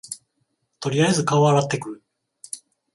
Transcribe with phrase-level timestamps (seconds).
[0.79, 2.03] とりあえず顔洗ってくる